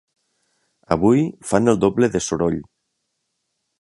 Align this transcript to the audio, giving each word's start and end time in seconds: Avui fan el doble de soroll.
Avui 0.95 1.21
fan 1.49 1.73
el 1.73 1.77
doble 1.85 2.09
de 2.17 2.23
soroll. 2.29 2.59